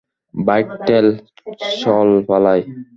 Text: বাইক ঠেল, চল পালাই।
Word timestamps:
বাইক 0.33 0.67
ঠেল, 0.85 1.07
চল 1.79 2.09
পালাই। 2.27 2.59